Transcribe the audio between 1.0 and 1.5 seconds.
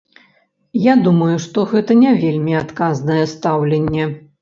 думаю,